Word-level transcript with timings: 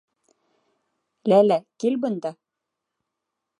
Ләлә, 1.33 1.59
кил 1.85 2.01
бында! 2.07 2.35